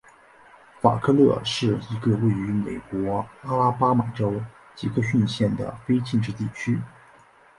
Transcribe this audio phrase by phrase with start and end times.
[0.79, 4.33] 法克勒是一个位于美国阿拉巴马州
[4.75, 6.81] 杰克逊县的非建制地区。